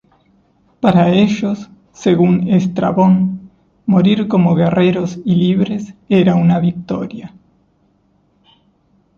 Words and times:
Para 0.79 1.11
ellos, 1.11 1.69
según 1.91 2.49
Estrabón, 2.49 3.51
morir 3.85 4.27
como 4.27 4.55
guerreros 4.55 5.19
y 5.23 5.35
libres 5.35 5.93
era 6.09 6.33
una 6.33 6.57
victoria. 6.59 7.35